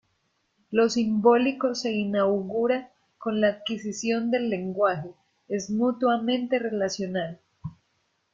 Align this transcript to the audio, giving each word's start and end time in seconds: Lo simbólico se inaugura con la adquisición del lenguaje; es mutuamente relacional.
Lo 0.71 0.89
simbólico 0.89 1.75
se 1.75 1.91
inaugura 1.91 2.91
con 3.19 3.39
la 3.39 3.49
adquisición 3.49 4.31
del 4.31 4.49
lenguaje; 4.49 5.11
es 5.47 5.69
mutuamente 5.69 6.57
relacional. 6.57 7.39